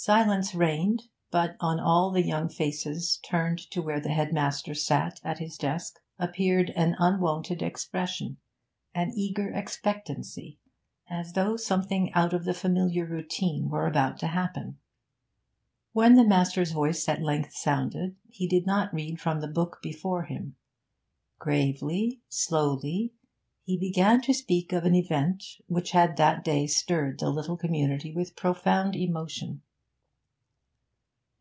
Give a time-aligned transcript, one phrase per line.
[0.00, 5.40] Silence reigned, but on all the young faces turned to where the headmaster sat at
[5.40, 8.36] his desk appeared an unwonted expression,
[8.94, 10.56] an eager expectancy,
[11.10, 14.78] as though something out of the familiar routine were about to happen.
[15.92, 20.22] When the master's voice at length sounded, he did not read from the book before
[20.26, 20.54] him;
[21.40, 23.14] gravely, slowly,
[23.64, 28.12] he began to speak of an event which had that day stirred the little community
[28.14, 29.60] with profound emotion.